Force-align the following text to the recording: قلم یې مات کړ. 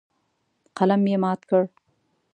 قلم 0.77 1.01
یې 1.11 1.17
مات 1.23 1.41
کړ. 1.49 1.63